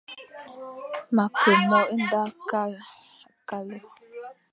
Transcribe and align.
Ma 1.15 1.25
Ke 1.39 1.53
mo 1.67 1.79
e 1.93 1.95
nda 2.05 2.21
kale, 3.47 3.77